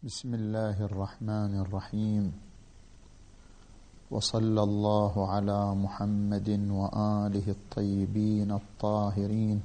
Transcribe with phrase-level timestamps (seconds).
[0.00, 2.32] بسم الله الرحمن الرحيم.
[4.10, 9.60] وصلى الله على محمد وآله الطيبين الطاهرين.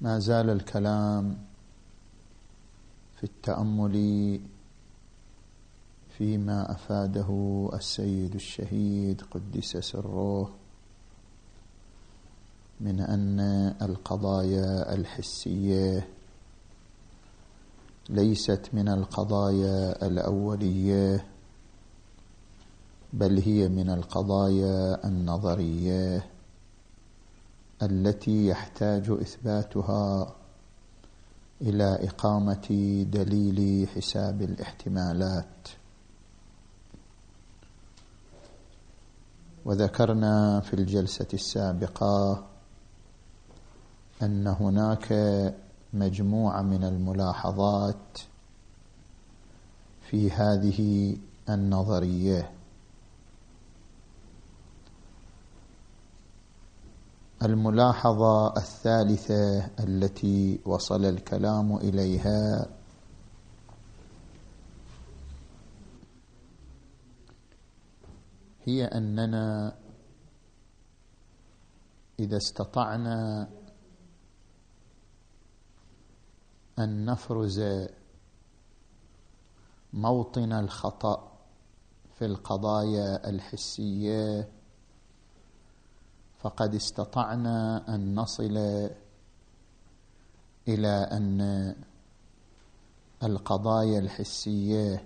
[0.00, 1.36] ما زال الكلام
[3.20, 3.96] في التأمل
[6.16, 7.30] فيما أفاده
[7.74, 10.63] السيد الشهيد قدس سره.
[12.80, 13.40] من أن
[13.82, 16.08] القضايا الحسية
[18.08, 21.26] ليست من القضايا الأولية
[23.12, 26.26] بل هي من القضايا النظرية
[27.82, 30.34] التي يحتاج إثباتها
[31.60, 32.66] إلى إقامة
[33.12, 35.68] دليل حساب الاحتمالات.
[39.64, 42.46] وذكرنا في الجلسة السابقة
[44.24, 45.12] أن هناك
[45.92, 48.18] مجموعة من الملاحظات
[50.10, 51.16] في هذه
[51.48, 52.50] النظرية.
[57.42, 62.66] الملاحظة الثالثة التي وصل الكلام إليها
[68.64, 69.74] هي أننا
[72.20, 73.48] إذا استطعنا
[76.78, 77.62] أن نفرز
[79.92, 81.32] موطن الخطأ
[82.18, 84.48] في القضايا الحسية.
[86.38, 88.56] فقد استطعنا أن نصل
[90.68, 91.74] إلى أن
[93.22, 95.04] القضايا الحسية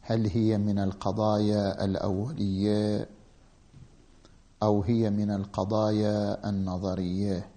[0.00, 3.08] هل هي من القضايا الأولية
[4.62, 7.50] أو هي من القضايا النظرية؟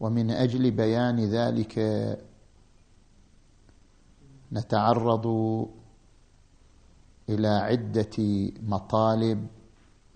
[0.00, 1.78] ومن أجل بيان ذلك
[4.52, 5.26] نتعرض
[7.28, 9.46] إلى عدة مطالب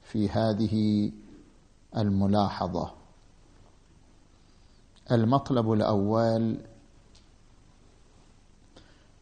[0.02, 1.12] في هذه
[1.96, 2.91] الملاحظة.
[5.10, 6.58] المطلب الأول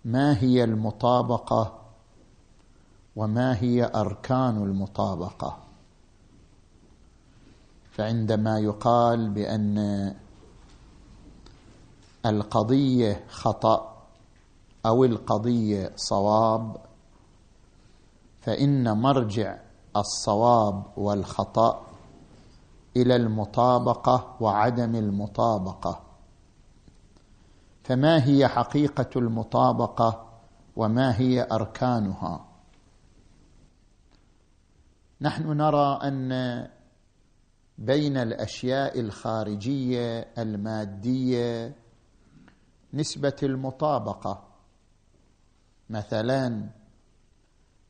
[0.05, 1.79] ما هي المطابقة
[3.17, 5.59] وما هي أركان المطابقة؟
[7.91, 10.15] فعندما يقال بأن
[12.27, 14.05] القضية خطأ
[14.87, 16.77] أو القضية صواب
[18.41, 19.59] فإن مرجع
[19.97, 21.87] الصواب والخطأ
[22.97, 26.01] إلى المطابقة وعدم المطابقة.
[27.85, 30.29] فما هي حقيقة المطابقة
[30.77, 32.45] وما هي أركانها؟
[35.21, 36.69] نحن نرى أن
[37.79, 41.77] بين الأشياء الخارجية المادية
[42.95, 44.45] نسبة المطابقة.
[45.91, 46.71] مثلا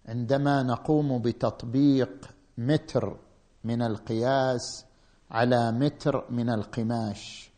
[0.09, 3.17] عندما نقوم بتطبيق متر
[3.65, 4.85] من القياس
[5.31, 7.51] على متر من القماش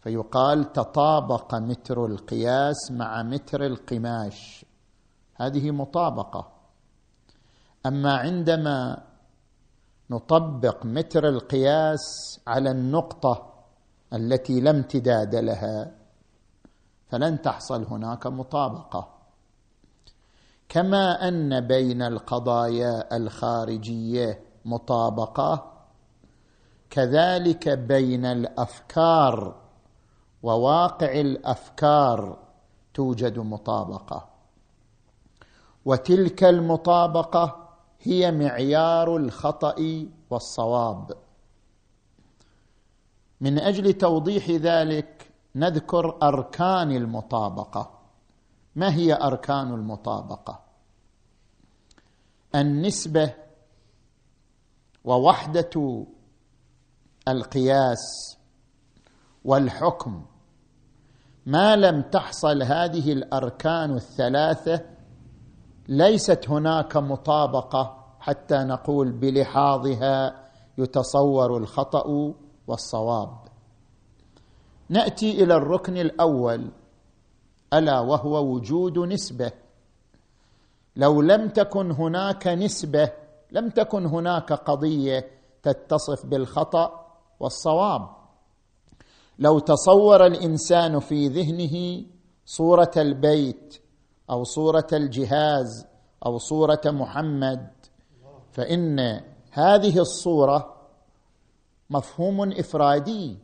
[0.00, 4.66] فيقال تطابق متر القياس مع متر القماش.
[5.34, 6.52] هذه مطابقة.
[7.86, 9.02] أما عندما
[10.10, 12.00] نطبق متر القياس
[12.46, 13.64] على النقطة
[14.12, 15.99] التي لا امتداد لها
[17.10, 19.08] فلن تحصل هناك مطابقة.
[20.68, 25.72] كما أن بين القضايا الخارجية مطابقة
[26.90, 29.54] كذلك بين الأفكار
[30.42, 32.38] وواقع الأفكار
[32.94, 34.28] توجد مطابقة.
[35.84, 37.68] وتلك المطابقة
[38.00, 41.12] هي معيار الخطأ والصواب.
[43.40, 47.90] من أجل توضيح ذلك نذكر أركان المطابقة.
[48.76, 50.60] ما هي أركان المطابقة؟
[52.54, 53.34] النسبة
[55.04, 56.04] ووحدة
[57.28, 58.36] القياس
[59.44, 60.24] والحكم.
[61.46, 64.80] ما لم تحصل هذه الأركان الثلاثة
[65.88, 70.48] ليست هناك مطابقة حتى نقول بلحاظها
[70.78, 72.34] يتصور الخطأ
[72.66, 73.49] والصواب.
[74.90, 76.70] نأتي إلى الركن الأول.
[77.72, 79.52] ألا وهو وجود نسبة.
[80.96, 83.12] لو لم تكن هناك نسبة
[83.52, 85.30] لم تكن هناك قضية
[85.62, 87.06] تتصف بالخطأ
[87.40, 88.08] والصواب.
[89.38, 92.06] لو تصور الإنسان في ذهنه
[92.46, 93.82] صورة البيت
[94.30, 95.86] أو صورة الجهاز
[96.26, 97.70] أو صورة محمد
[98.52, 99.20] فإن
[99.50, 100.76] هذه الصورة
[101.90, 103.38] مفهوم إفرادي.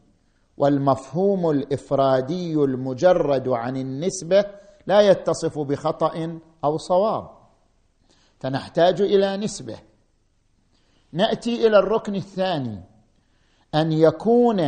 [0.56, 4.44] والمفهوم الإفرادي المجرد عن النسبة
[4.86, 7.30] لا يتصف بخطأ أو صواب.
[8.40, 9.78] فنحتاج إلى نسبة.
[11.12, 12.82] نأتي إلى الركن الثاني.
[13.74, 14.60] أن يكون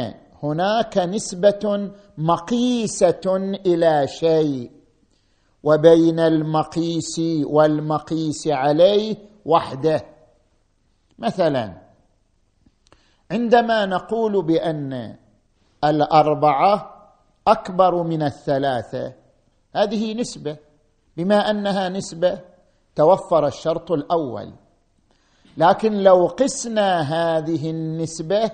[0.43, 3.37] هناك نسبة مقيسة
[3.67, 4.71] إلى شيء
[5.63, 10.05] وبين المقيس والمقيس عليه وحده.
[11.19, 11.83] مثلا
[13.31, 15.17] عندما نقول بأن
[15.85, 16.95] الأربعة
[17.49, 19.13] أكبر من الثلاثة.
[19.75, 20.57] هذه نسبة
[21.17, 22.39] بما أنها نسبة
[22.97, 24.53] توفر الشرط الأول.
[25.57, 28.51] لكن لو قسنا هذه النسبة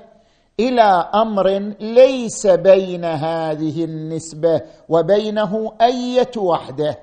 [0.60, 1.48] إلى أمر
[1.80, 6.98] ليس بين هذه النسبة وبينه أية وحدة.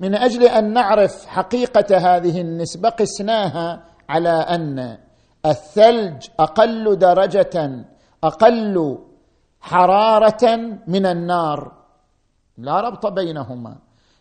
[0.00, 4.98] من أجل أن نعرف حقيقة هذه النسبة قسناها على أن
[5.46, 7.84] الثلج أقل درجة
[8.24, 8.98] أقل
[9.60, 10.56] حرارة
[10.86, 11.72] من النار.
[12.58, 13.76] لا ربط بينهما.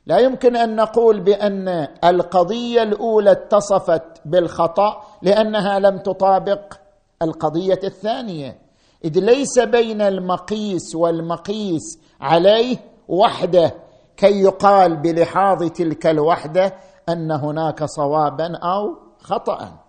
[0.06, 6.74] لا يمكن أن نقول بأن القضية الأولى اتصفت بالخطأ لأنها لم تطابق
[7.22, 8.60] القضية الثانية.
[9.06, 12.78] إذ ليس بين المقيس والمقيس عليه
[13.08, 13.74] وحده
[14.18, 16.74] كي يقال بلحاظ تلك الوحدة
[17.10, 19.80] أن هناك صوابا أو خطا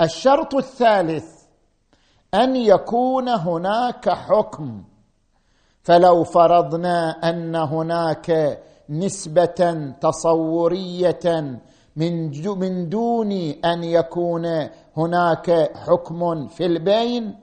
[0.00, 1.35] الشرط الثالث
[2.34, 4.84] أن يكون هناك حكم.
[5.82, 8.58] فلو فرضنا أن هناك
[8.90, 11.60] نسبة تصورية
[11.96, 13.32] من من دون
[13.64, 17.38] أن يكون هناك حكم في البين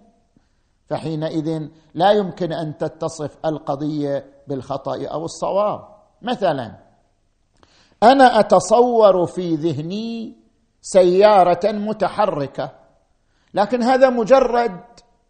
[0.89, 5.88] فحينئذ لا يمكن أن تتصف القضية بالخطأ أو الصواب.
[6.21, 6.71] مثلا
[8.03, 10.38] أنا أتصور في ذهني
[10.81, 12.82] سيارة متحركة.
[13.53, 14.79] لكن هذا مجرد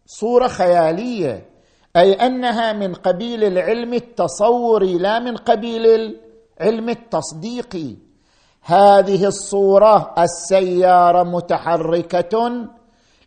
[0.06, 1.54] صورة خيالية
[1.96, 7.96] أي أنها من قبيل العلم التصوري لا من قبيل العلم التصديقي.
[8.62, 12.66] هذه الصورة السيارة متحركة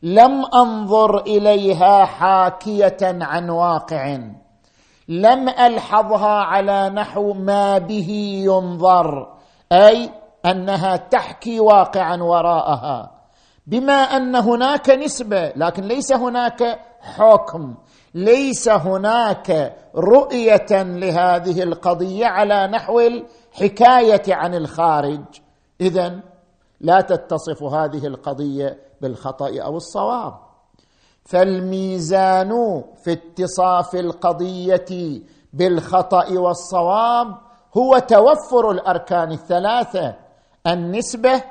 [0.03, 4.17] لم أنظر إليها حاكية عن واقع.
[5.07, 9.33] لم ألحظها على نحو ما به ينظر
[9.71, 10.09] أي
[10.45, 13.16] أنها تحكي واقعا وراءها.
[13.67, 17.75] بما أن هناك نسبة لكن ليس هناك حكم.
[18.13, 25.21] ليس هناك رؤية لهذه القضية على نحو الحكاية عن الخارج.
[25.81, 26.19] اذا
[26.81, 30.33] لا تتصف هذه القضية بالخطأ أو الصواب.
[31.25, 35.21] فالميزان في اتصاف القضية
[35.53, 37.35] بالخطأ والصواب
[37.77, 40.15] هو توفر الأركان الثلاثة.
[40.67, 41.43] النسبة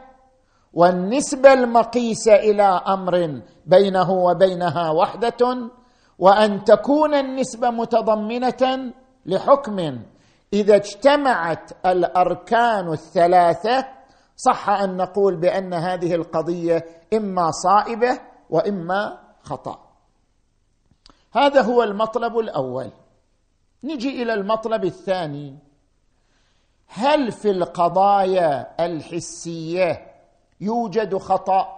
[0.76, 5.70] والنسبة المقيسه إلى أمر بينه وبينها وحدة
[6.18, 8.92] وأن تكون النسبة متضمنة
[9.26, 9.98] لحكم.
[10.52, 13.86] إذا اجتمعت الأركان الثلاثة
[14.36, 16.84] صح أن نقول بأن هذه القضية
[17.14, 18.20] إما صائبة
[18.50, 19.78] وإما خطأ.
[21.32, 22.90] هذا هو المطلب الأول.
[23.84, 25.58] نجي إلى المطلب الثاني.
[26.88, 30.15] هل في القضايا الحسية
[30.60, 31.76] يوجد خطأ.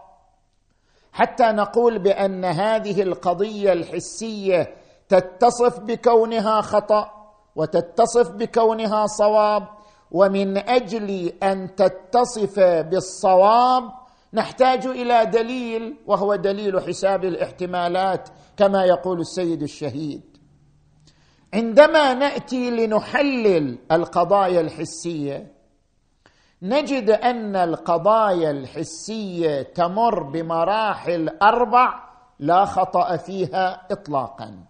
[1.13, 4.75] حتى نقول بأن هذه القضية الحسية
[5.08, 7.11] تتصف بكونها خطأ
[7.56, 9.69] وتتصف بكونها صواب
[10.11, 13.82] ومن أجل أن تتصف بالصواب
[14.35, 20.23] نحتاج إلى دليل وهو دليل حساب الاحتمالات كما يقول السيد الشهيد.
[21.55, 25.53] عندما نأتي لنحلل القضايا الحسية
[26.62, 34.65] نجد أن القضايا الحسية تمر بمراحل أربع لا خطأ فيها اطلاقا.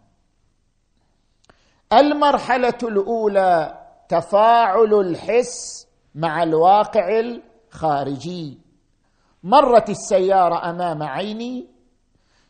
[1.92, 8.58] المرحلة الأولى تفاعل الحس مع الواقع الخارجي.
[9.42, 11.66] مرت السيارة أمام عيني.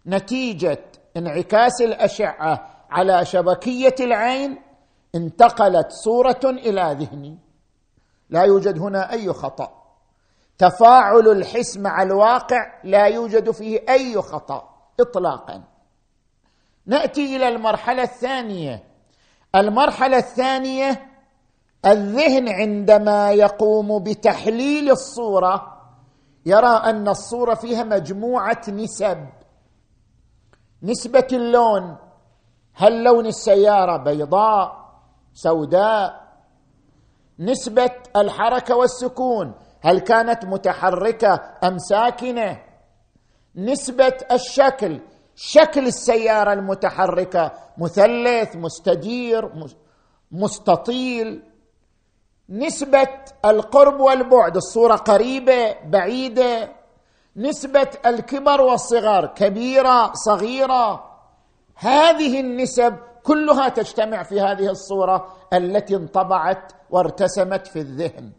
[0.07, 0.85] نتيجة
[1.17, 4.59] انعكاس الأشعة على شبكية العين.
[5.15, 7.48] انتقلت صورة إلى ذهني.
[8.31, 9.79] لا يوجد هنا أي خطأ.
[10.59, 14.69] تفاعل الحس مع الواقع لا يوجد فيه أي خطأ
[15.01, 15.63] اطلاقا.
[16.87, 18.85] نأتي إلى المرحلة الثانية.
[19.55, 21.09] المرحلة الثانية
[21.87, 25.79] الذهن عندما يقوم بتحليل الصورة
[26.47, 29.29] يرى أن الصورة فيها مجموعة نسب.
[30.83, 31.97] نسبة اللون
[32.75, 34.89] هل لون السيارة بيضاء
[35.35, 36.28] سوداء
[37.41, 39.55] نسبة الحركة والسكون.
[39.81, 42.63] هل كانت متحركة أم ساكنة؟
[43.57, 45.01] نسبة الشكل.
[45.35, 47.53] شكل السيارة المتحركة.
[47.79, 49.53] مثلث مستدير
[50.33, 51.43] مستطيل.
[52.51, 53.09] نسبة
[53.45, 54.57] القرب والبعد.
[54.57, 56.73] الصورة قريبة بعيدة.
[57.37, 59.27] نسبة الكبر والصغار.
[59.27, 61.05] كبيرة صغيرة.
[61.75, 62.97] هذه النسب
[63.29, 68.33] كلها تجتمع في هذه الصورة التي انطبعت وارتسمت في الذهن.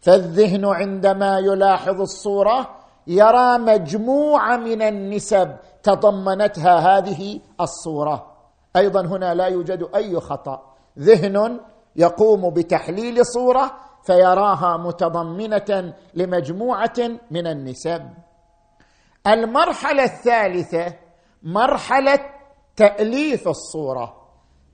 [0.00, 2.70] فالذهن عندما يلاحظ الصورة
[3.06, 8.32] يرى مجموعة من النسب تضمنتها هذه الصورة.
[8.76, 10.62] أيضا هنا لا يوجد أي خطأ.
[10.98, 11.60] ذهن
[11.96, 13.72] يقوم بتحليل صورة
[14.06, 16.98] فيراها متضمنة لمجموعة
[17.30, 18.02] من النسب.
[19.26, 20.94] المرحلة الثالثة
[21.42, 22.18] مرحلة
[22.76, 24.21] تأليف الصورة.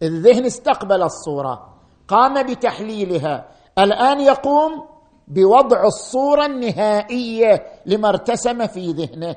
[0.02, 1.74] الذهن استقبل الصورة
[2.08, 4.88] قام بتحليلها الآن يقوم
[5.28, 9.36] بوضع الصورة النهائية لما ارتسم في ذهنه.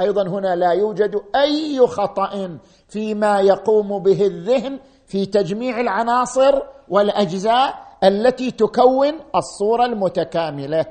[0.00, 8.50] أيضا هنا لا يوجد أي خطأ فيما يقوم به الذهن في تجميع العناصر والأجزاء التي
[8.50, 10.86] تكون الصورة المتكاملة.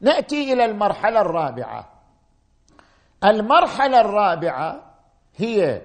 [0.00, 1.88] نأتي إلى المرحلة الرابعة.
[3.24, 4.94] المرحلة الرابعة
[5.36, 5.82] هي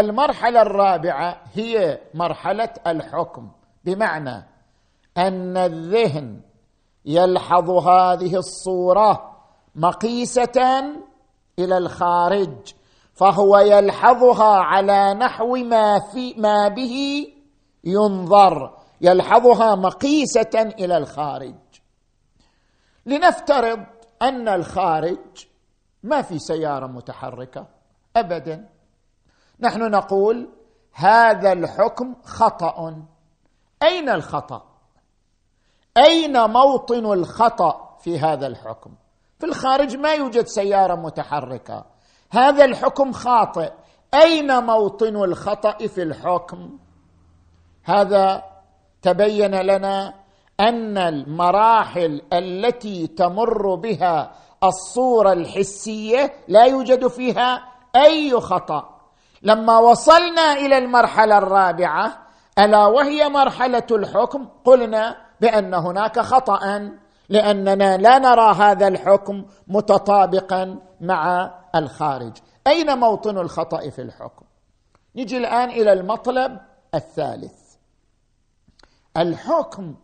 [0.00, 3.50] المرحلة الرابعة هي مرحلة الحكم.
[3.84, 4.46] بمعنى
[5.18, 6.40] أن الذهن
[7.04, 9.36] يلحظ هذه الصورة
[9.74, 10.82] مقيسة
[11.58, 12.74] إلى الخارج
[13.14, 17.26] فهو يلحظها على نحو ما في ما به
[17.84, 21.54] ينظر يلحظها مقيسة إلى الخارج.
[23.06, 23.80] لنفترض
[24.22, 25.46] أن الخارج
[26.02, 27.66] ما في سيارة متحركة
[28.16, 28.68] ابدا.
[29.62, 30.48] نحن نقول
[30.92, 33.02] هذا الحكم خطأ.
[33.82, 34.62] أين الخطأ؟
[35.96, 38.90] أين موطن الخطأ في هذا الحكم؟
[39.38, 41.84] في الخارج ما يوجد سيارة متحركة.
[42.30, 43.72] هذا الحكم خاطئ.
[44.14, 46.78] أين موطن الخطأ في الحكم؟
[47.84, 48.44] هذا
[49.02, 50.14] تبين لنا
[50.60, 54.32] أن المراحل التي تمر بها
[54.64, 58.99] الصورة الحسية لا يوجد فيها أي خطأ.
[59.42, 62.26] لما وصلنا إلى المرحلة الرابعة
[62.58, 66.90] ألا وهي مرحلة الحكم؟ قلنا بأن هناك خطأ
[67.28, 72.32] لأننا لا نرى هذا الحكم متطابقا مع الخارج.
[72.66, 74.46] أين موطن الخطأ في الحكم؟
[75.16, 76.60] نجي الآن إلى المطلب
[76.94, 77.74] الثالث.
[79.16, 79.94] الحكم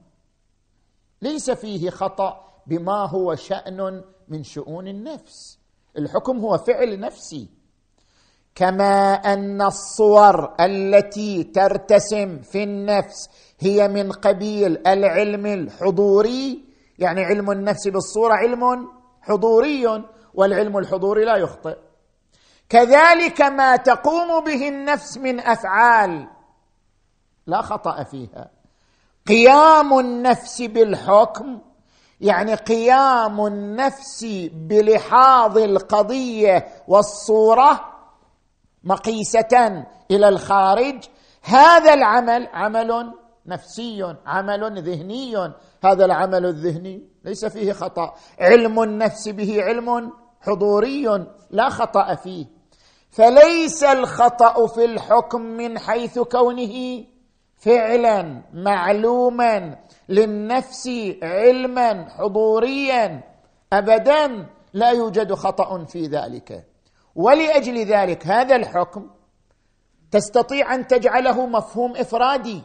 [1.22, 5.58] ليس فيه خطأ بما هو شأن من شؤون النفس.
[5.98, 7.55] الحكم هو فعل نفسي.
[8.56, 13.28] كما أن الصور التي ترتسم في النفس
[13.60, 16.64] هي من قبيل العلم الحضوري
[16.98, 18.88] يعني علم النفس بالصورة علم
[19.22, 21.76] حضوري والعلم الحضوري لا يخطئ.
[22.68, 26.28] كذلك ما تقوم به النفس من أفعال
[27.46, 28.50] لا خطأ فيها.
[29.28, 31.58] قيام النفس بالحكم
[32.20, 37.95] يعني قيام النفس بلحاظ القضية والصورة
[38.84, 41.04] مقيسه إلى الخارج.
[41.42, 43.12] هذا العمل عمل
[43.46, 45.52] نفسي عمل ذهني.
[45.84, 48.14] هذا العمل الذهني ليس فيه خطأ.
[48.40, 52.46] علم النفس به علم حضوري لا خطأ فيه.
[53.10, 57.04] فليس الخطأ في الحكم من حيث كونه
[57.58, 59.78] فعلا معلوما
[60.08, 60.90] للنفس
[61.22, 63.22] علما حضوريا.
[63.72, 66.65] ابدا لا يوجد خطأ في ذلك.
[67.16, 69.10] ولأجل ذلك هذا الحكم
[70.10, 72.62] تستطيع أن تجعله مفهوم إفرادي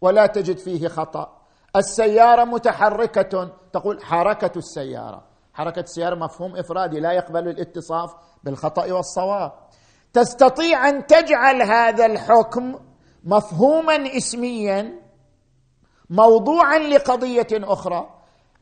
[0.00, 1.36] ولا تجد فيه خطأ.
[1.76, 5.22] السيارة متحركة تقول حركة السيارة.
[5.54, 8.14] حركة السيارة مفهوم إفرادي لا يقبل الاتصاف
[8.44, 9.52] بالخطأ والصواب.
[10.12, 12.78] تستطيع أن تجعل هذا الحكم
[13.24, 15.02] مفهوما اسميا
[16.10, 18.10] موضوعا لقضية أخرى.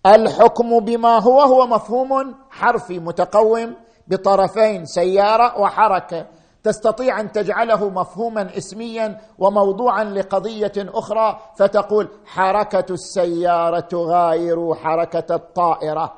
[0.06, 3.83] الحكم بما هو هو مفهوم حرفي متقوم.
[4.06, 6.26] بطرفين سيارة وحركة.
[6.62, 16.12] تستطيع أن تجعله مفهوما اسميا وموضوعا لقضية أخرى فتقول حركة السيارة تغاير حركة الطائرة.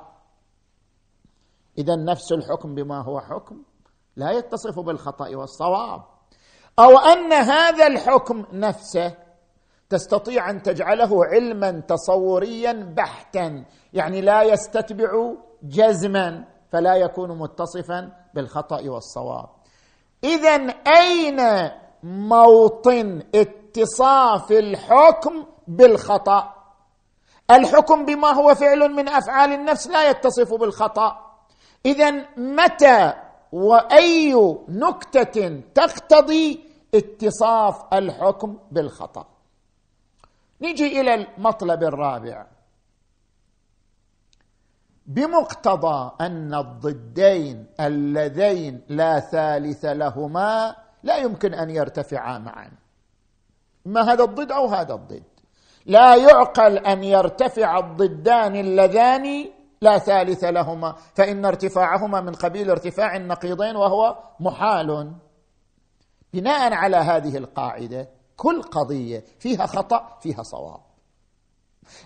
[1.79, 3.63] اذا نفس الحكم بما هو حكم
[4.17, 6.03] لا يتصف بالخطأ والصواب.
[6.79, 9.15] أو أن هذا الحكم نفسه
[9.89, 16.56] تستطيع أن تجعله علما تصوريا بحتا يعني لا يستتبع جزما.
[16.73, 19.49] فلا يكون متصفا بالخطأ والصواب.
[20.25, 20.55] اذا
[20.87, 21.71] أين
[22.03, 26.55] موطن اتصاف الحكم بالخطأ؟
[27.51, 31.37] الحكم بما هو فعل من أفعال النفس لا يتصف بالخطأ.
[31.87, 33.13] اذا متى
[33.53, 34.35] وأي
[34.69, 39.27] نكتة تقتضي اتصاف الحكم بالخطأ؟
[40.61, 42.47] نجي إلى المطلب الرابع.
[45.07, 52.71] بمقتضى أن الضدين اللذين لا ثالث لهما لا يمكن أن يرتفعا معا.
[53.85, 55.23] ما هذا الضد أو هذا الضد؟
[55.87, 59.45] لا يعقل أن يرتفع الضدان اللذان
[59.81, 65.13] لا ثالث لهما فإن ارتفاعهما من قبيل ارتفاع النقيضين وهو محال.
[66.33, 70.86] بناء على هذه القاعدة كل قضية فيها خطأ فيها صواب.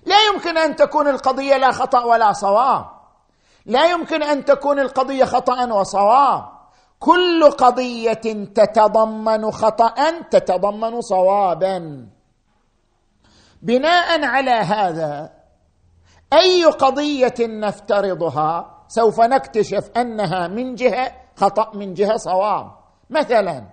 [0.06, 2.87] لا يمكن أن تكون القضية لا خطأ ولا صواب.
[3.66, 6.44] لا يمكن أن تكون القضية خطأ وصواب.
[6.99, 8.12] كل قضية
[8.54, 12.06] تتضمن خطأ تتضمن صوابا.
[13.62, 15.32] بناء على هذا
[16.32, 22.70] أي قضية نفترضها سوف نكتشف أنها من جهة خطأ من جهة صواب.
[23.10, 23.64] مثلا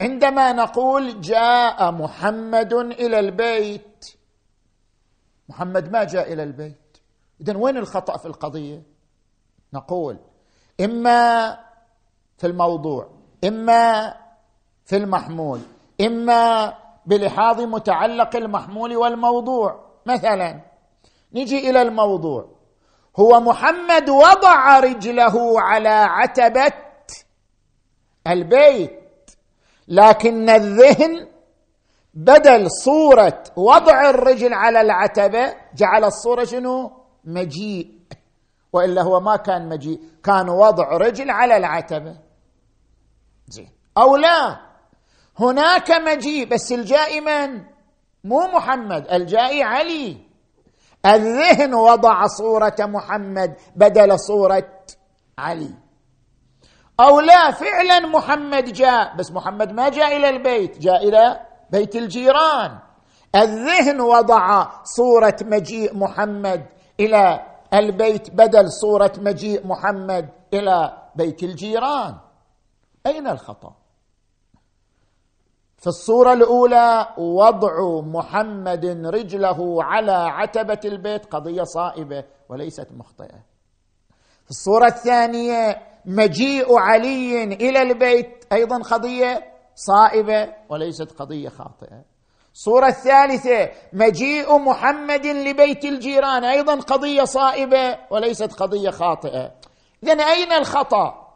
[0.00, 3.91] عندما نقول جاء محمد إلى البيت
[5.48, 6.98] محمد ما جاء إلى البيت.
[7.40, 8.82] اذا وين الخطأ في القضية؟
[9.72, 10.18] نقول
[10.80, 11.58] إما
[12.38, 13.10] في الموضوع
[13.44, 14.14] إما
[14.84, 15.60] في المحمول
[16.00, 16.74] إما
[17.06, 19.84] بلحاظ متعلق المحمول والموضوع.
[20.06, 20.60] مثلا
[21.32, 22.48] نجي إلى الموضوع.
[23.16, 26.72] هو محمد وضع رجله على عتبة
[28.26, 29.00] البيت
[29.88, 31.28] لكن الذهن
[32.14, 36.92] بدل صورة وضع الرجل على العتبة جعل الصورة شنو؟
[37.24, 38.02] مجيء.
[38.72, 42.16] وإلا هو ما كان مجيء كان وضع رجل على العتبة.
[43.48, 43.70] زين.
[43.98, 44.60] أو لا.
[45.38, 47.64] هناك مجيء بس الجائي من؟
[48.24, 50.16] مو محمد الجائي علي.
[51.06, 54.68] الذهن وضع صورة محمد بدل صورة
[55.38, 55.74] علي.
[57.00, 62.78] أو لا فعلا محمد جاء بس محمد ما جاء إلى البيت جاء إلى بيت الجيران.
[63.36, 66.66] الذهن وضع صورة مجيء محمد
[67.00, 72.14] إلى البيت بدل صورة مجيء محمد إلى بيت الجيران.
[73.06, 73.74] أين الخطأ؟
[75.76, 83.40] في الصورة الأولى وضع محمد رجله على عتبة البيت قضية صائبة وليست مخطئة.
[84.44, 92.02] في الصورة الثانية مجيء علي إلى البيت أيضا قضية صائبة وليست قضية خاطئة.
[92.54, 96.44] الصورة الثالثة مجيء محمد لبيت الجيران.
[96.44, 99.52] أيضا قضية صائبة وليست قضية خاطئة.
[100.02, 101.28] اذا أين الخطأ؟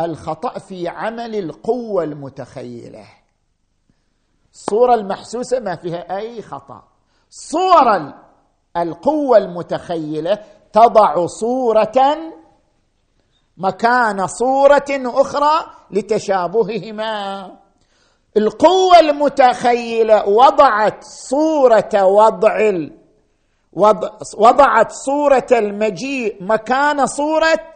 [0.00, 3.06] الخطأ في عمل القوة المتخيلة.
[4.52, 6.82] الصورة المحسوسة ما فيها أي خطأ.
[7.30, 8.12] صور
[8.76, 10.38] القوة المتخيلة
[10.72, 12.18] تضع صورة
[13.58, 17.50] مكان صورة أخرى لتشابههما.
[18.36, 22.72] القوة المتخيلة وضعت صورة وضع
[24.38, 27.70] وضعت صورة المجيء مكان صورة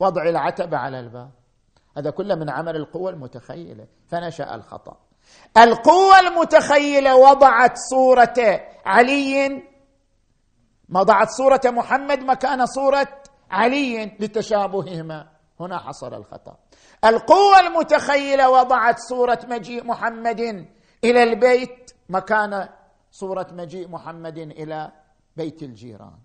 [0.00, 1.30] وضع العتبة على الباب.
[1.96, 3.86] هذا كله من عمل القوة المتخيلة.
[4.08, 4.96] فنشأ الخطأ.
[5.56, 9.62] القوة المتخيلة وضعت صورة علي
[10.94, 13.08] وضعت صورة محمد مكان صورة
[13.50, 15.28] علي لتشابههما.
[15.60, 16.56] هنا حصل الخطأ.
[17.04, 20.40] القوة المتخيلة وضعت صورة مجيء محمد
[21.04, 22.68] إلى البيت مكان
[23.10, 24.92] صورة مجيء محمد إلى
[25.36, 26.18] بيت الجيران.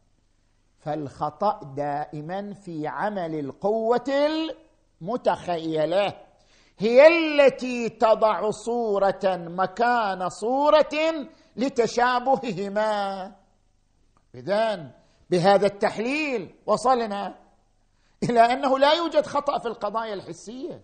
[0.79, 4.09] فالخطأ دائما في عمل القوة
[5.01, 6.13] المتخيلة.
[6.79, 13.31] هي التي تضع صورة مكان صورة لتشابههما.
[14.35, 14.91] إذن
[15.33, 17.35] بهذا التحليل وصلنا
[18.23, 20.81] إلى أنه لا يوجد خطأ في القضايا الحسية.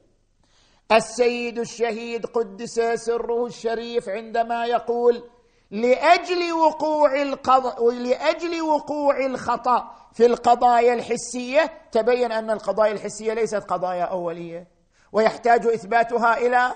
[0.92, 5.24] السيد الشهيد قدس سره الشريف عندما يقول
[5.72, 14.04] لأجل وقوع القضاء لأجل وقوع الخطأ في القضايا الحسية تبين أن القضايا الحسية ليست قضايا
[14.04, 14.68] أولية
[15.12, 16.72] ويحتاج إثباتها إلى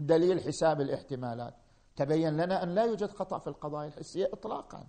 [0.00, 1.54] دليل حساب الاحتمالات.
[1.96, 4.86] تبين لنا أن لا يوجد خطأ في القضايا الحسية اطلاقا.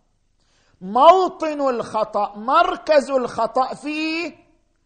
[0.81, 4.33] موطن الخطأ مركز الخطأ في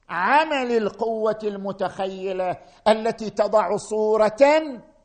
[0.10, 4.38] عمل القوة المتخيلة التي تضع صورة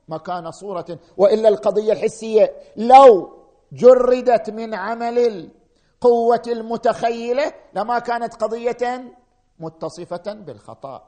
[0.09, 3.33] مكان صورة وإلا القضية الحسية لو
[3.73, 9.05] جردت من عمل القوة المتخيلة لما كانت قضية
[9.59, 11.03] متصفة بالخطأ.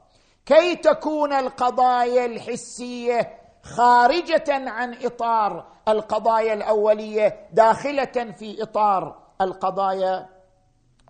[0.45, 10.29] كي تكون القضايا الحسية خارجة عن إطار القضايا الأولية داخلة في إطار القضايا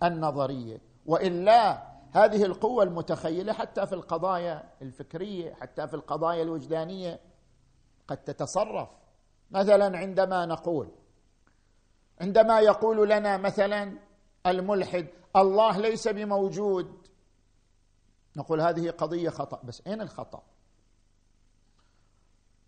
[0.03, 0.81] النظرية.
[1.05, 7.19] والا هذه القوة المتخيلة حتى في القضايا الفكرية حتى في القضايا الوجدانية
[8.07, 8.89] قد تتصرف.
[9.51, 10.91] مثلا عندما نقول
[12.21, 13.97] عندما يقول لنا مثلا
[14.45, 17.07] الملحد الله ليس بموجود.
[18.37, 19.61] نقول هذه قضية خطأ.
[19.63, 20.43] بس أين الخطأ؟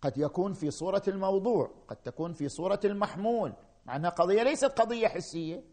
[0.02, 3.52] قد يكون في صورة الموضوع قد تكون في صورة المحمول.
[3.86, 5.64] مع انها قضية ليست قضية حسية.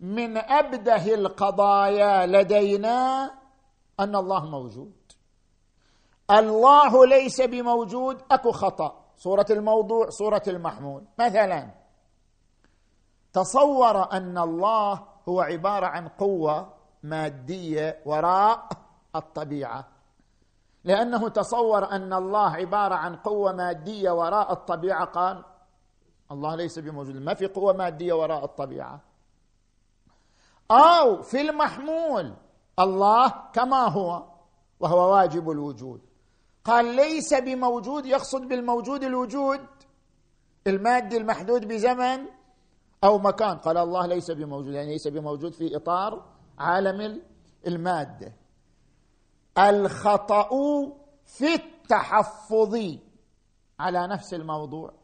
[0.00, 3.30] من أبده القضايا لدينا
[4.00, 4.92] أن الله موجود.
[6.30, 9.04] الله ليس بموجود أكو خطأ.
[9.16, 11.04] صوره الموضوع صوره المحمول.
[11.18, 11.70] مثلا
[13.32, 18.68] تصور أن الله هو عبارة عن قوة مادية وراء
[19.16, 19.88] الطبيعة.
[20.84, 25.44] لأنه تصور أن الله عبارة عن قوة مادية وراء الطبيعة قال
[26.32, 29.00] الله ليس بموجود ما في قوة مادية وراء الطبيعة.
[30.70, 32.34] أو في المحمول
[32.78, 34.24] الله كما هو
[34.80, 36.00] وهو واجب الوجود.
[36.64, 39.60] قال ليس بموجود يقصد بالموجود الوجود
[40.66, 42.26] المادي المحدود بزمن
[43.04, 43.58] أو مكان.
[43.58, 46.24] قال الله ليس بموجود يعني ليس بموجود في إطار
[46.58, 47.22] عالم
[47.66, 48.32] المادة.
[49.58, 50.48] الخطأ
[51.24, 52.76] في التحفظ
[53.78, 54.99] على نفس الموضوع.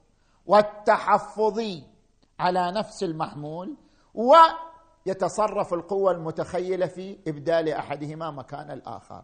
[0.47, 1.61] والتحفظ
[2.41, 3.77] على نفس المحمول
[4.15, 9.23] ويتصرف القوة المتخيلة في إبدال أحدهما مكان الآخر.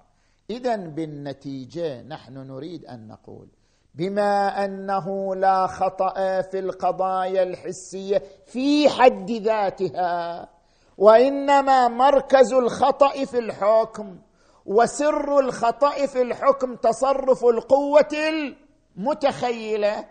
[0.51, 3.49] اذا بالنتيجة نحن نريد أن نقول
[3.95, 10.49] بما أنه لا خطأ في القضايا الحسية في حد ذاتها
[10.99, 14.19] وإنما مركز الخطأ في الحكم
[14.67, 18.09] وسر الخطأ في الحكم تصرف القوة
[18.97, 20.05] المتخيلة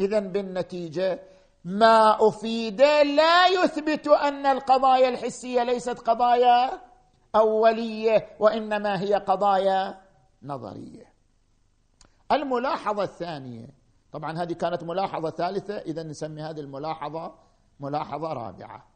[0.00, 1.20] اذا بالنتيجة
[1.64, 6.80] ما أفيد لا يثبت أن القضايا الحسية ليست قضايا
[7.34, 10.00] أولية وإنما هي قضايا
[10.42, 11.12] نظرية.
[12.32, 13.68] الملاحظة الثانية
[14.12, 17.34] طبعا هذه كانت ملاحظة ثالثة اذا نسمي هذه الملاحظة
[17.80, 18.86] ملاحظة رابعة.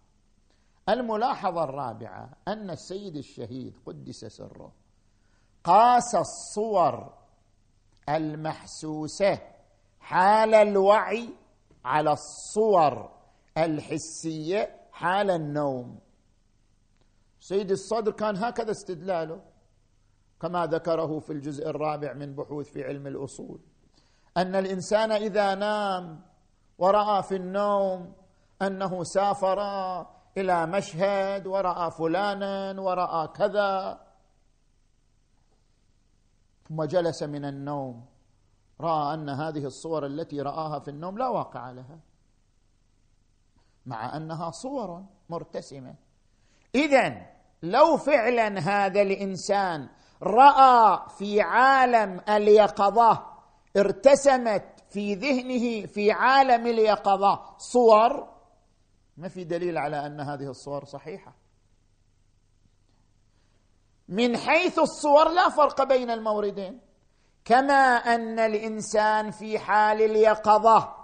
[0.88, 4.72] الملاحظة الرابعة أن السيد الشهيد قدس سره
[5.64, 7.12] قاس الصور
[8.08, 9.40] المحسوسة
[10.00, 11.28] حال الوعي
[11.84, 13.10] على الصور
[13.58, 15.98] الحسية حال النوم.
[17.40, 19.40] سيد الصدر كان هكذا استدلاله
[20.40, 23.60] كما ذكره في الجزء الرابع من بحوث في علم الأصول.
[24.36, 26.20] أن الإنسان إذا نام
[26.78, 28.12] ورأى في النوم
[28.62, 29.60] أنه سافر
[30.36, 34.00] إلى مشهد ورأى فلانا ورأى كذا
[36.68, 38.09] ثم جلس من النوم.
[38.80, 42.00] رأى أن هذه الصور التي رآها في النوم لا واقع لها
[43.86, 45.94] مع أنها صور مرتسمة.
[46.74, 47.26] اذا
[47.62, 49.88] لو فعلا هذا الإنسان
[50.22, 53.26] رأى في عالم اليقظة
[53.76, 58.28] ارتسمت في ذهنه في عالم اليقظة صور
[59.16, 61.34] ما في دليل على أن هذه الصور صحيحة.
[64.08, 66.80] من حيث الصور لا فرق بين الموردين.
[67.50, 70.94] كما أن الإنسان في حال اليقظة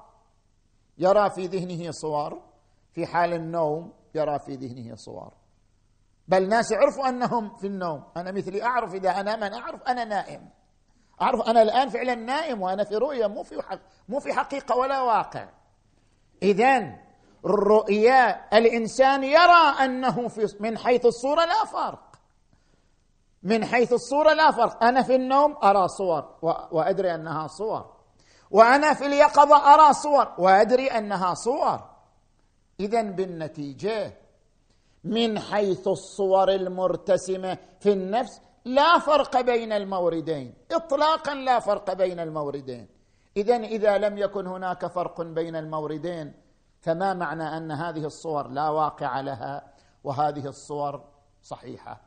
[0.99, 2.43] يرى في ذهنه صور
[2.93, 5.33] في حال النوم يرى في ذهنه صور.
[6.29, 8.05] بل ناس يعرفوا أنهم في النوم.
[8.17, 10.49] أنا مثلي أعرف إذا انام أنا أعرف أنا نائم.
[11.23, 15.01] أعرف أنا الآن فعلا نائم وأنا في رؤية مو في حق مو في حقيقة ولا
[15.01, 15.49] واقع.
[16.43, 16.99] اذا
[17.45, 22.16] الرؤيا الإنسان يرى أنه في من حيث الصورة لا فرق.
[23.47, 24.85] من حيث الصورة لا فرق.
[24.85, 26.35] أنا في النوم أرى صور
[26.73, 27.97] وأدري أنها صور.
[28.51, 31.81] وأنا في اليقظة أرى صور وأدري أنها صور.
[32.81, 34.17] اذا بالنتيجة
[35.05, 40.55] من حيث الصور المرتسمة في النفس لا فرق بين الموردين.
[40.73, 42.89] اطلاقا لا فرق بين الموردين.
[43.37, 46.35] اذا إذا لم يكن هناك فرق بين الموردين
[46.81, 49.73] فما معنى أن هذه الصور لا واقع لها
[50.05, 51.05] وهذه الصور
[51.43, 52.06] صحيحة؟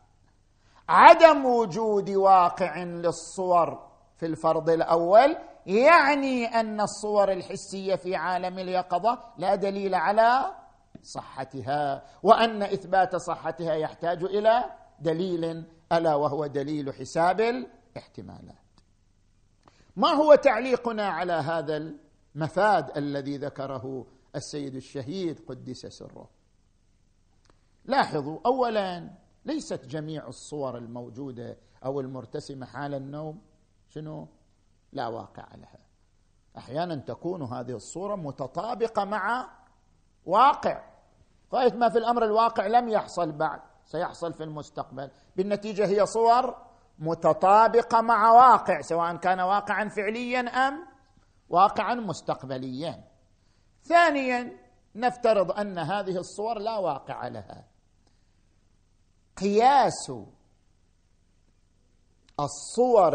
[0.89, 9.56] عدم وجود واقع للصور في الفرض الأول يعني أن الصور الحسية في عالم اليقظة لا
[9.56, 10.56] دليل على
[11.04, 14.63] صحتها وأن إثبات صحتها يحتاج إلى
[14.99, 18.56] دليل ألا وهو دليل حساب الاحتمالات.
[19.95, 21.78] ما هو تعليقنا على هذا
[22.36, 26.30] المفاد الذي ذكره السيد الشهيد قدس سره؟
[27.86, 29.10] لاحظوا اولا
[29.45, 33.41] ليست جميع الصور الموجودة أو المرتسمة حال النوم
[33.89, 34.28] شنو؟
[34.91, 35.80] لا واقع لها.
[36.58, 39.49] أحيانا تكون هذه الصورة متطابقة مع
[40.25, 40.84] واقع.
[41.54, 45.10] غاية ما في الأمر الواقع لم يحصل بعد سيحصل في المستقبل.
[45.36, 46.56] بالنتيجة هي صور
[46.99, 50.86] متطابقة مع واقع سواء كان واقعا فعليا أم
[51.49, 53.04] واقعا مستقبليا.
[53.84, 54.58] ثانيا
[54.95, 57.67] نفترض أن هذه الصور لا واقع لها.
[59.41, 60.12] قياس
[62.39, 63.13] الصور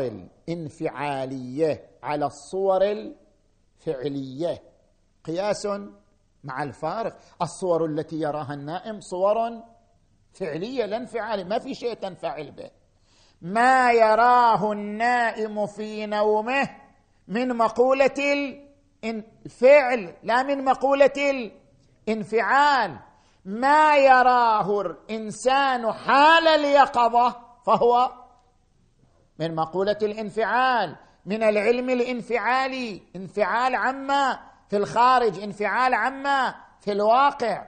[0.48, 4.62] الانفعالية على الصور الفعلية.
[5.24, 5.66] قياس
[6.44, 7.18] مع الفارق.
[7.42, 9.37] الصور التي يراها النائم صور
[10.32, 12.70] فعلية لا انفعاليه ما في شيء تنفعل به.
[13.42, 16.70] ما يراه النائم في نومه
[17.28, 18.14] من مقولة
[19.04, 21.52] الفعل لا من مقولة
[22.08, 22.98] الانفعال.
[23.44, 28.11] ما يراه الإنسان حال اليقظة فهو
[29.38, 37.66] من مقولة الانفعال من العلم الانفعالي انفعال عما في الخارج انفعال عما في الواقع.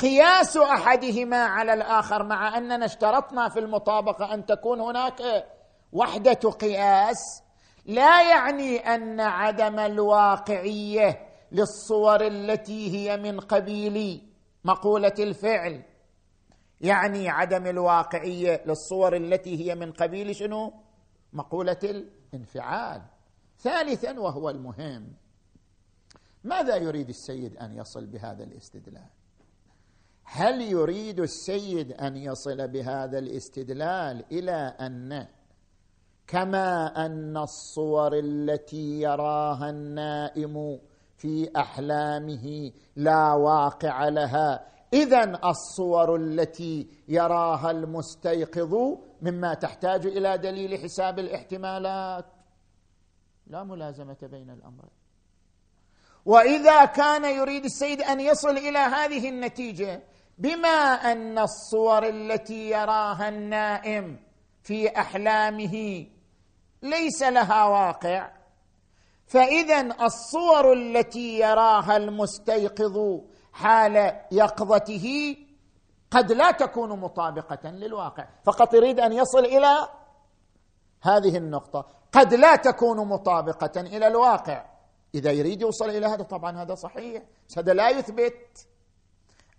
[0.00, 5.46] قياس أحدهما على الآخر مع أننا اشترطنا في المطابقة أن تكون هناك
[5.92, 7.42] وحدة قياس
[7.86, 14.22] لا يعني أن عدم الواقعية للصور التي هي من قبيل
[14.64, 15.82] مقولة الفعل
[16.80, 20.72] يعني عدم الواقعية للصور التي هي من قبيل شنو؟
[21.32, 23.02] مقولة الانفعال.
[23.58, 25.12] ثالثا وهو المهم.
[26.44, 29.06] ماذا يريد السيد أن يصل بهذا الاستدلال؟
[30.24, 35.26] هل يريد السيد أن يصل بهذا الاستدلال إلى أن
[36.26, 40.80] كما أن الصور التي يراها النائم
[41.22, 44.66] في أحلامه لا واقع لها.
[44.92, 48.74] اذا الصور التي يراها المستيقظ
[49.22, 52.26] مما تحتاج إلى دليل حساب الاحتمالات.
[53.46, 54.90] لا ملازمة بين الأمرين.
[56.24, 60.02] وإذا كان يريد السيد أن يصل إلى هذه النتيجة
[60.38, 64.18] بما أن الصور التي يراها النائم
[64.62, 66.06] في أحلامه
[66.82, 68.41] ليس لها واقع
[69.32, 73.20] فإذا الصور التي يراها المستيقظ
[73.52, 75.36] حال يقظته
[76.10, 78.28] قد لا تكون مطابقة للواقع.
[78.44, 79.88] فقط يريد أن يصل إلى
[81.02, 81.86] هذه النقطة.
[82.12, 84.64] قد لا تكون مطابقة إلى الواقع.
[85.14, 87.22] إذا يريد يوصل إلى هذا طبعا هذا صحيح.
[87.58, 88.68] هذا لا يثبت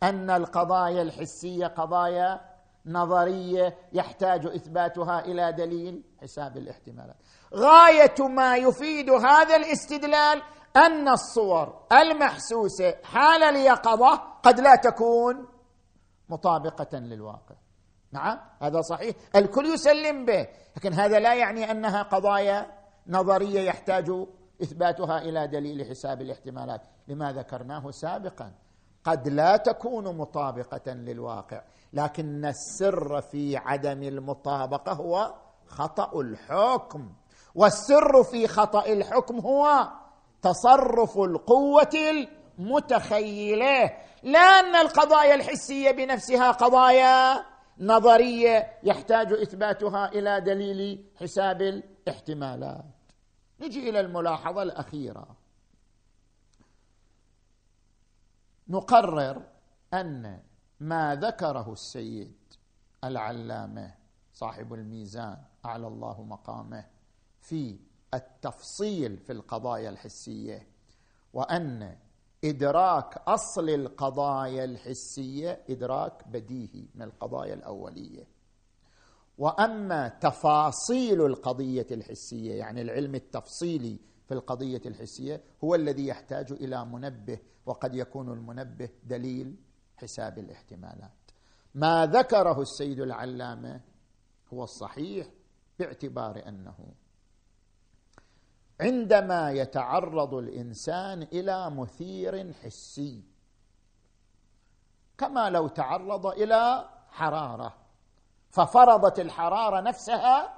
[0.04, 2.42] أن القضايا الحسية قضايا
[2.86, 7.16] نظرية يحتاج إثباتها إلى دليل حساب الاحتمالات.
[7.56, 10.42] غاية ما يفيد هذا الاستدلال
[10.76, 15.48] أن الصور المحسوسة حال اليقظة قد لا تكون
[16.30, 17.56] مطابقة للواقع.
[18.12, 19.16] نعم هذا صحيح.
[19.36, 22.72] الكل يسلم به لكن هذا لا يعني أنها قضايا
[23.08, 24.12] نظرية يحتاج
[24.62, 26.82] إثباتها إلى دليل حساب الاحتمالات.
[27.08, 28.52] لما ذكرناه سابقا؟
[29.04, 31.62] قد لا تكون مطابقة للواقع
[31.94, 35.36] لكن السر في عدم المطابقة هو
[35.68, 37.14] خطأ الحكم.
[37.56, 39.92] والسر في خطأ الحكم هو
[40.42, 41.90] تصرف القوة
[42.60, 43.98] المتخيلة.
[44.24, 47.46] لا أن القضايا الحسية بنفسها قضايا
[47.80, 52.86] نظرية يحتاج إثباتها إلى دليل حساب الاحتمالات.
[53.60, 55.28] نجي إلى الملاحظة الأخيرة.
[58.68, 59.42] نقرر
[59.94, 60.44] أن
[60.80, 62.36] ما ذكره السيد
[63.04, 63.94] العلامة
[64.34, 66.86] صاحب الميزان أعلى الله مقامه
[67.44, 67.80] في
[68.14, 70.68] التفصيل في القضايا الحسية
[71.34, 71.98] وأن
[72.44, 78.28] إدراك أصل القضايا الحسية إدراك بديهي من القضايا الأولية.
[79.38, 87.40] وأما تفاصيل القضية الحسية يعني العلم التفصيلي في القضية الحسية هو الذي يحتاج إلى منبه
[87.66, 89.56] وقد يكون المنبه دليل
[89.98, 91.12] حساب الاحتمالات.
[91.76, 93.82] ما ذكره السيد العلامة
[94.54, 95.28] هو الصحيح
[95.80, 96.94] باعتبار أنه
[98.84, 103.24] عندما يتعرض الإنسان إلى مثير حسي
[105.18, 107.74] كما لو تعرض إلى حرارة
[108.50, 110.54] ففرضت الحرارة نفسها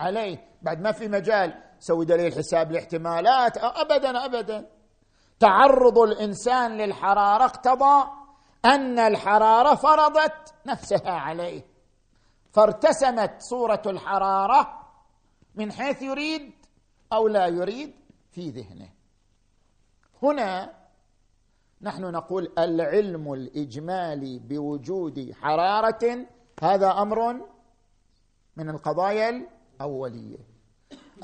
[0.00, 0.48] عليه.
[0.62, 4.70] بعد ما في مجال سوي دليل حساب الاحتمالات ابدا ابدا.
[5.40, 8.10] تعرض الإنسان للحرارة اقتضى
[8.64, 11.66] أن الحرارة فرضت نفسها عليه.
[12.52, 14.86] فارتسمت صورة الحرارة
[15.54, 16.52] من حيث يريد
[17.12, 17.94] أو لا يريد
[18.30, 18.88] في ذهنه.
[20.22, 20.72] هنا
[21.82, 26.26] نحن نقول العلم الاجمالي بوجود حرارة
[26.62, 27.40] هذا أمر
[28.56, 29.48] من القضايا
[29.80, 30.56] الأولية.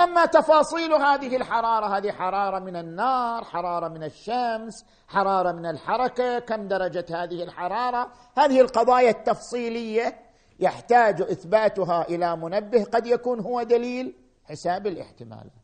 [0.01, 6.69] أما تفاصيل هذه الحرارة هذه حرارة من النار حرارة من الشمس حرارة من الحركة كم
[6.69, 10.19] درجة هذه الحرارة؟ هذه القضايا التفصيلية
[10.61, 14.15] يحتاج إثباتها إلى منبه قد يكون هو دليل
[14.45, 15.62] حساب الاحتمالات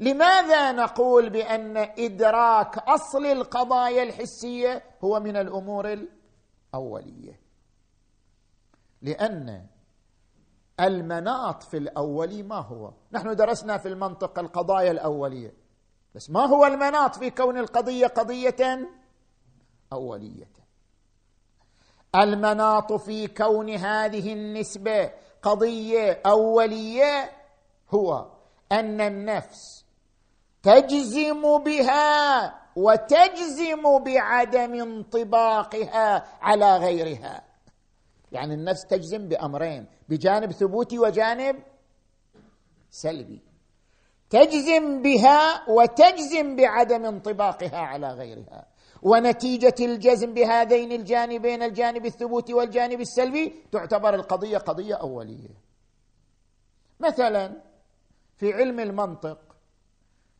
[0.00, 6.06] لماذا نقول بأن إدراك أصل القضايا الحسية هو من الأمور
[6.72, 7.40] الأولية؟
[9.02, 9.66] لأن
[10.80, 15.54] المناط في الأول ما هو؟ نحن درسنا في المنطق القضايا الأولية
[16.14, 18.88] بس ما هو المناط في كون القضية قضية
[19.92, 20.50] أولية؟
[22.14, 25.10] المناط في كون هذه النسبة
[25.42, 27.32] قضية أولية
[27.90, 28.26] هو
[28.72, 29.84] أن النفس
[30.62, 37.42] تجزم بها وتجزم بعدم انطباقها على غيرها.
[38.32, 41.56] يعني النفس تجزم بأمرين بجانب ثبوتي وجانب
[42.90, 43.42] سلبي.
[44.30, 48.66] تجزم بها وتجزم بعدم انطباقها على غيرها.
[49.02, 55.54] ونتيجة الجزم بهذين الجانبين الجانب الثبوتي والجانب السلبي تعتبر القضية قضية أولية.
[57.00, 57.62] مثلا
[58.36, 59.49] في علم المنطق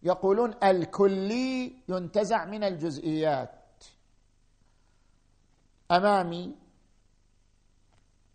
[0.02, 3.84] يقولون الكلي ينتزع من الجزئيات.
[5.90, 6.54] أمامي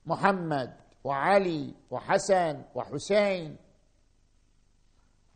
[0.06, 3.58] محمد وعلي وحسن وحسين.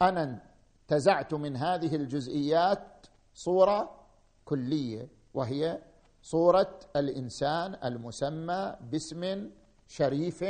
[0.01, 0.41] أنا
[0.83, 4.05] انتزعت من هذه الجزئيات صورة
[4.45, 5.81] كلية وهي
[6.21, 9.51] صورة الإنسان المسمى باسم
[9.87, 10.43] شريف.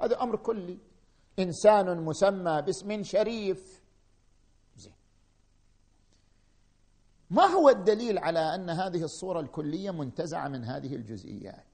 [0.00, 0.78] هذا أمر كلي.
[1.38, 3.82] إنسان مسمى باسم شريف
[4.76, 4.94] زين
[7.30, 11.64] ما هو الدليل على أن هذه الصورة الكلية منتزعة من هذه الجزئيات؟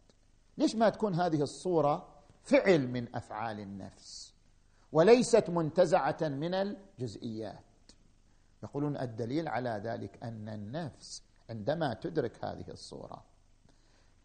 [0.58, 2.08] ليش ما تكون هذه الصورة
[2.42, 4.34] فعل من أفعال النفس
[4.92, 7.64] وليست منتزعة من الجزئيات؟
[8.62, 13.24] يقولون الدليل على ذلك أن النفس عندما تدرك هذه الصورة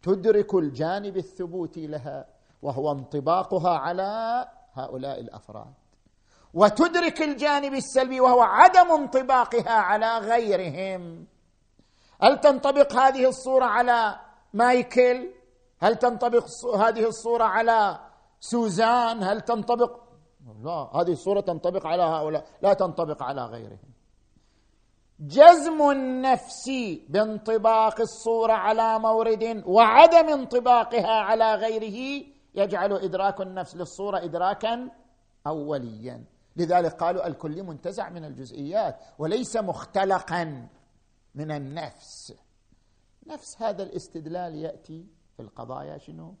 [0.02, 2.26] تدرك الجانب الثبوتي لها
[2.62, 5.74] وهو انطباقها على هؤلاء الأفراد.
[6.54, 11.26] وتدرك الجانب السلبي وهو عدم انطباقها على غيرهم.
[12.22, 14.20] هل تنطبق هذه الصورة على
[14.54, 15.30] مايكل؟
[15.80, 16.44] هل تنطبق
[16.76, 17.98] هذه الصورة على
[18.40, 20.00] سوزان؟ هل تنطبق؟
[20.64, 23.90] لا هذه الصورة تنطبق على هؤلاء لا تنطبق على غيرهم.
[25.20, 26.70] جزم النفس
[27.08, 34.90] بانطباق الصورة على مورد وعدم انطباقها على غيره يجعل إدراك النفس للصورة ادراكا
[35.46, 36.24] اوليا.
[36.60, 40.68] لذلك قالوا الكل منتزع من الجزئيات وليس مختلقا
[41.34, 42.34] من النفس.
[43.26, 46.34] نفس هذا الاستدلال يأتي في القضايا شنو؟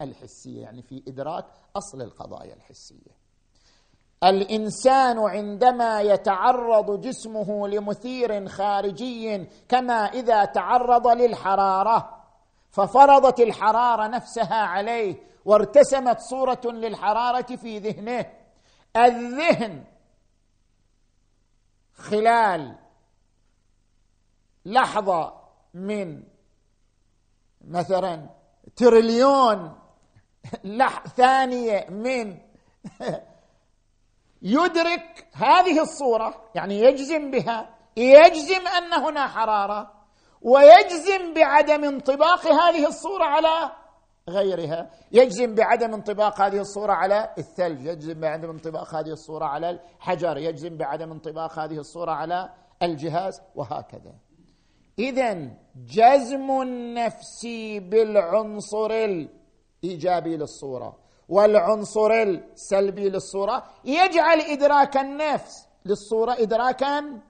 [0.00, 1.44] الحسية يعني في إدراك
[1.76, 3.18] أصل القضايا الحسية.
[4.24, 12.24] الإنسان عندما يتعرض جسمه لمثير خارجي كما إذا تعرض للحرارة
[12.70, 18.26] ففرضت الحرارة نفسها عليه وارتسمت صورة للحرارة في ذهنه
[19.06, 19.84] الذهن
[21.94, 22.76] خلال
[24.64, 25.34] لحظة
[25.74, 26.22] من
[27.64, 28.30] مثلا
[28.76, 29.78] تريليون
[30.64, 32.38] لح ثانية من
[34.42, 39.92] يدرك هذه الصورة يعني يجزم بها يجزم أن هنا حرارة
[40.42, 43.72] ويجزم بعدم انطباق هذه الصورة على
[44.28, 44.90] غيرها.
[45.12, 47.86] يجزم بعدم انطباق هذه الصورة على الثلج.
[47.86, 50.36] يجزم بعدم انطباق هذه الصورة على الحجر.
[50.36, 52.48] يجزم بعدم انطباق هذه الصورة على
[52.82, 53.42] الجهاز.
[53.54, 54.14] وهكذا.
[54.98, 57.46] اذا جزم النفس
[57.78, 60.96] بالعنصر الإيجابي للصورة
[61.28, 67.20] والعنصر السلبي للصورة يجعل إدراك النفس للصورة ادراكا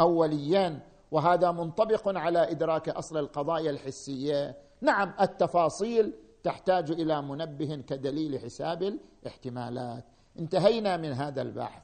[0.00, 0.80] اوليا.
[1.10, 4.56] وهذا منطبق على إدراك أصل القضايا الحسية.
[4.80, 8.82] نعم التفاصيل تحتاج إلى منبه كدليل حساب
[9.22, 10.04] الاحتمالات.
[10.38, 11.82] انتهينا من هذا البحث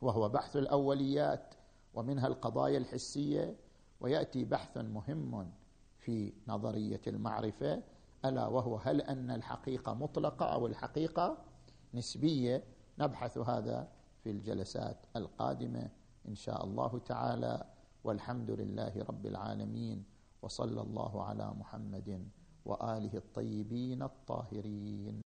[0.00, 1.54] وهو بحث الأوليات
[1.94, 3.56] ومنها القضايا الحسية
[4.00, 5.52] ويأتي بحث مهم
[5.98, 7.82] في نظرية المعرفة
[8.24, 11.38] ألا وهو هل أن الحقيقة مطلقة أو الحقيقة
[11.94, 12.64] نسبية.
[12.98, 13.88] نبحث هذا
[14.24, 15.90] في الجلسات القادمة
[16.28, 17.64] إن شاء الله تعالى.
[18.04, 20.04] والحمد لله رب العالمين
[20.42, 22.28] وصلى الله على محمد
[22.64, 25.23] وآله الطيبين الطاهرين.